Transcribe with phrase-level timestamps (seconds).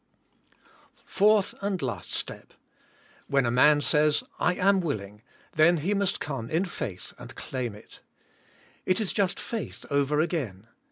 [1.07, 2.53] 4th and last step.
[3.27, 5.21] When a man says "I am will ing"
[5.53, 7.99] then he must come in faith and claim it.
[8.83, 10.65] It is just faith over again.